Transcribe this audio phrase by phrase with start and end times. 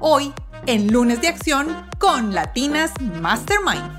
[0.00, 0.32] hoy
[0.66, 3.96] en Lunes de Acción con Latinas Mastermind.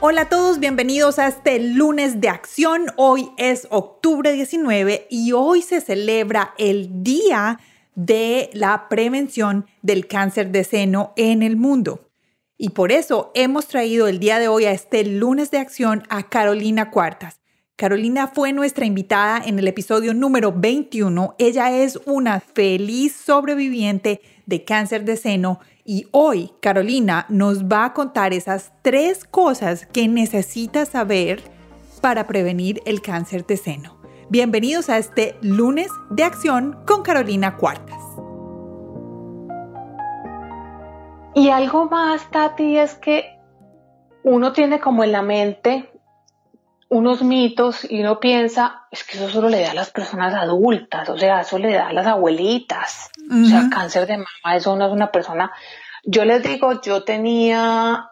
[0.00, 2.92] Hola a todos, bienvenidos a este lunes de acción.
[2.96, 7.58] Hoy es octubre 19 y hoy se celebra el Día
[7.94, 12.10] de la Prevención del Cáncer de Seno en el mundo.
[12.58, 16.28] Y por eso hemos traído el día de hoy a este lunes de acción a
[16.28, 17.40] Carolina Cuartas.
[17.78, 21.36] Carolina fue nuestra invitada en el episodio número 21.
[21.38, 27.92] Ella es una feliz sobreviviente de cáncer de seno y hoy Carolina nos va a
[27.94, 31.40] contar esas tres cosas que necesitas saber
[32.00, 33.96] para prevenir el cáncer de seno.
[34.28, 38.02] Bienvenidos a este lunes de acción con Carolina Cuartas.
[41.36, 43.38] Y algo más, Tati, es que
[44.24, 45.88] uno tiene como en la mente
[46.88, 51.08] unos mitos y uno piensa, es que eso solo le da a las personas adultas,
[51.08, 53.10] o sea, eso le da a las abuelitas.
[53.30, 55.52] O sea, cáncer de mama, eso no es una persona.
[56.04, 58.10] Yo les digo, yo tenía,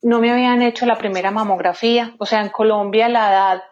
[0.00, 3.62] no me habían hecho la primera mamografía, o sea, en Colombia la edad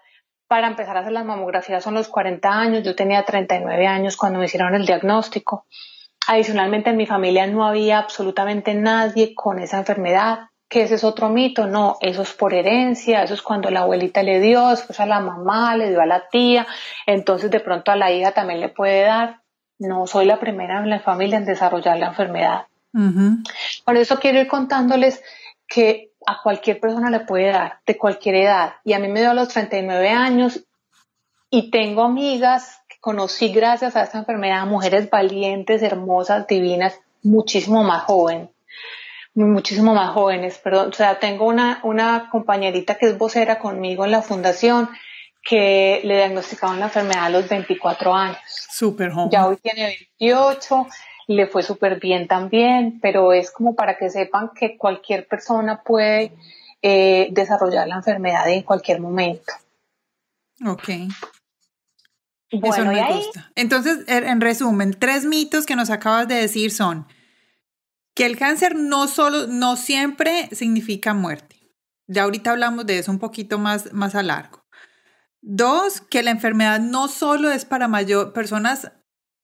[0.48, 4.38] para empezar a hacer las mamografías son los 40 años, yo tenía 39 años cuando
[4.38, 5.66] me hicieron el diagnóstico.
[6.28, 11.28] Adicionalmente en mi familia no había absolutamente nadie con esa enfermedad que ese es otro
[11.28, 15.06] mito, no, eso es por herencia, eso es cuando la abuelita le dio, después a
[15.06, 16.67] la mamá, le dio a la tía,
[17.06, 19.42] entonces de pronto a la hija también le puede dar.
[19.78, 22.67] No soy la primera en la familia en desarrollar la enfermedad.
[23.84, 25.22] Por eso quiero ir contándoles
[25.69, 28.75] que a cualquier persona le puede dar, de cualquier edad.
[28.84, 30.65] Y a mí me dio a los 39 años
[31.50, 38.05] y tengo amigas que conocí gracias a esta enfermedad, mujeres valientes, hermosas, divinas, muchísimo más
[38.05, 38.49] jóvenes
[39.44, 40.88] muchísimo más jóvenes, perdón.
[40.88, 44.88] O sea, tengo una, una compañerita que es vocera conmigo en la fundación
[45.42, 48.38] que le diagnosticaron la enfermedad a los 24 años.
[48.46, 49.30] Súper joven.
[49.30, 49.84] Ya hoy tiene
[50.19, 50.86] 28,
[51.28, 56.32] le fue súper bien también, pero es como para que sepan que cualquier persona puede
[56.82, 59.52] eh, desarrollar la enfermedad en cualquier momento.
[60.66, 60.88] Ok.
[62.48, 63.50] Eso me gusta.
[63.54, 67.06] Entonces, en resumen, tres mitos que nos acabas de decir son
[68.16, 71.56] que el cáncer no solo, no siempre significa muerte.
[72.09, 74.65] Ya ahorita hablamos de eso un poquito más, más a largo.
[75.43, 78.91] Dos, que la enfermedad no solo es para mayor, personas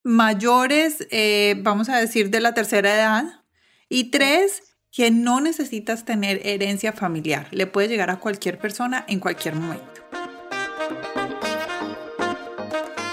[0.03, 3.44] mayores, eh, vamos a decir, de la tercera edad.
[3.91, 7.49] Y tres, que no necesitas tener herencia familiar.
[7.50, 10.00] Le puede llegar a cualquier persona en cualquier momento.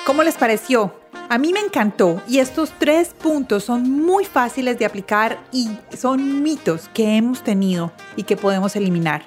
[0.06, 0.99] ¿Cómo les pareció?
[1.31, 6.41] A mí me encantó y estos tres puntos son muy fáciles de aplicar y son
[6.41, 9.22] mitos que hemos tenido y que podemos eliminar.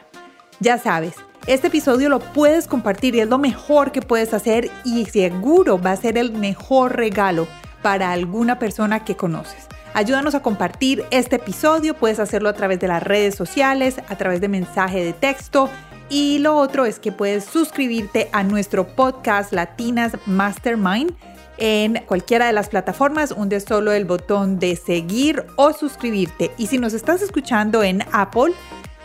[0.59, 1.15] Ya sabes,
[1.47, 5.93] este episodio lo puedes compartir y es lo mejor que puedes hacer y seguro va
[5.93, 7.47] a ser el mejor regalo
[7.83, 9.69] para alguna persona que conoces.
[9.95, 14.41] Ayúdanos a compartir este episodio, puedes hacerlo a través de las redes sociales, a través
[14.41, 15.71] de mensaje de texto
[16.09, 21.15] y lo otro es que puedes suscribirte a nuestro podcast Latinas Mastermind
[21.59, 26.51] en cualquiera de las plataformas, hunde solo el botón de seguir o suscribirte.
[26.59, 28.53] Y si nos estás escuchando en Apple,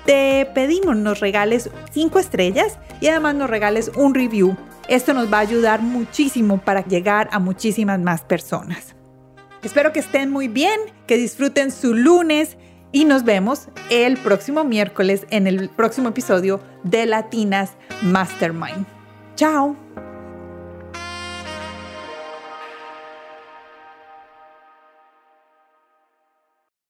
[0.05, 4.55] te pedimos nos regales 5 estrellas y además nos regales un review.
[4.87, 8.95] Esto nos va a ayudar muchísimo para llegar a muchísimas más personas.
[9.63, 12.57] Espero que estén muy bien, que disfruten su lunes
[12.93, 17.71] y nos vemos el próximo miércoles en el próximo episodio de Latinas
[18.01, 18.85] Mastermind.
[19.35, 19.75] Chao.